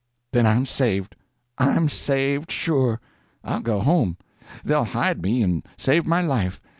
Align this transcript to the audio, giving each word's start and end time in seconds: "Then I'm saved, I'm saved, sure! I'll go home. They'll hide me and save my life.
"Then 0.33 0.47
I'm 0.47 0.65
saved, 0.65 1.15
I'm 1.59 1.87
saved, 1.87 2.49
sure! 2.51 2.99
I'll 3.43 3.59
go 3.59 3.81
home. 3.81 4.17
They'll 4.65 4.83
hide 4.83 5.21
me 5.21 5.43
and 5.43 5.63
save 5.77 6.07
my 6.07 6.23
life. 6.23 6.59